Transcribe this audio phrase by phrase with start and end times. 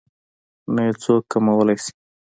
[0.73, 1.91] نه يې څوک کمولی شي.